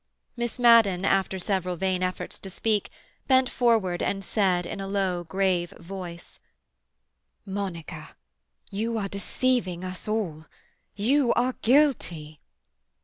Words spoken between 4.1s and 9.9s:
said in a low, grave voice,— "Monica—you are deceiving